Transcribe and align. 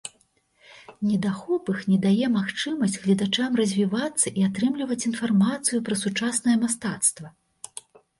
Недахоп 1.07 1.67
іх 1.73 1.81
не 1.91 1.97
дае 2.05 2.27
магчымасць 2.35 2.97
гледачам 3.03 3.59
развівацца 3.61 4.27
і 4.39 4.47
атрымліваць 4.47 4.97
інфармацыю 5.11 5.79
пра 5.91 5.99
сучаснае 6.03 6.57
мастацтва. 6.63 7.27